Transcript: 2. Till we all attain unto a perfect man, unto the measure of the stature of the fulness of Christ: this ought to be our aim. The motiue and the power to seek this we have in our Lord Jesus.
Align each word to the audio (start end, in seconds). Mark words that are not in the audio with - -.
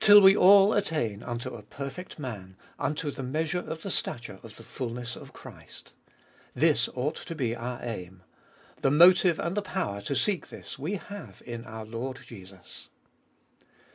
2. 0.00 0.06
Till 0.06 0.20
we 0.22 0.34
all 0.34 0.72
attain 0.72 1.22
unto 1.22 1.54
a 1.54 1.60
perfect 1.62 2.18
man, 2.18 2.56
unto 2.78 3.10
the 3.10 3.22
measure 3.22 3.58
of 3.58 3.82
the 3.82 3.90
stature 3.90 4.40
of 4.42 4.56
the 4.56 4.62
fulness 4.62 5.14
of 5.14 5.34
Christ: 5.34 5.92
this 6.54 6.88
ought 6.94 7.16
to 7.16 7.34
be 7.34 7.54
our 7.54 7.78
aim. 7.82 8.22
The 8.80 8.88
motiue 8.90 9.38
and 9.38 9.54
the 9.54 9.60
power 9.60 10.00
to 10.00 10.16
seek 10.16 10.48
this 10.48 10.78
we 10.78 10.94
have 10.94 11.42
in 11.44 11.66
our 11.66 11.84
Lord 11.84 12.20
Jesus. 12.24 12.88